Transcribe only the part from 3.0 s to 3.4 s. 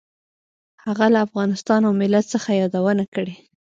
کړې.